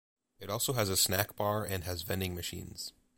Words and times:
It 0.39 0.49
also 0.49 0.73
has 0.73 0.89
a 0.89 0.97
snack 0.97 1.35
bar 1.35 1.63
and 1.63 1.83
has 1.83 2.01
vending 2.01 2.33
machines. 2.33 2.91